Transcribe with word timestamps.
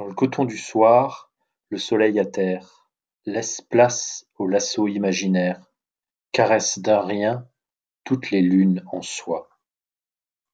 Dans 0.00 0.06
le 0.06 0.14
coton 0.14 0.46
du 0.46 0.56
soir, 0.56 1.30
le 1.68 1.76
soleil 1.76 2.18
atterre, 2.18 2.88
laisse 3.26 3.60
place 3.60 4.24
au 4.38 4.46
lasso 4.46 4.88
imaginaire, 4.88 5.60
caresse 6.32 6.78
d'un 6.78 7.02
rien 7.02 7.46
toutes 8.04 8.30
les 8.30 8.40
lunes 8.40 8.82
en 8.92 9.02
soi. 9.02 9.50